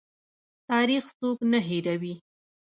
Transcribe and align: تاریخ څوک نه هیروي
تاریخ 0.69 1.03
څوک 1.19 1.37
نه 1.51 1.59
هیروي 1.67 2.15